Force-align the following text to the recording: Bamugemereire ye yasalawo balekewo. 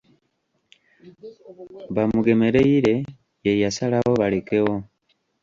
Bamugemereire 1.95 2.93
ye 3.45 3.53
yasalawo 3.63 4.11
balekewo. 4.21 4.75